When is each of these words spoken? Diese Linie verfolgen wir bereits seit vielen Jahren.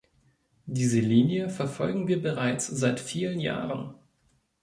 Diese 0.65 0.99
Linie 0.99 1.47
verfolgen 1.51 2.07
wir 2.07 2.23
bereits 2.23 2.65
seit 2.65 2.99
vielen 2.99 3.39
Jahren. 3.39 3.93